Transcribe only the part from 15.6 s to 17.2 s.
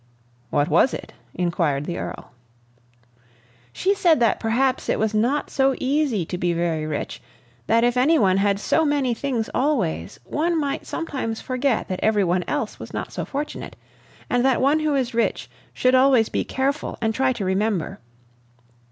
should always be careful and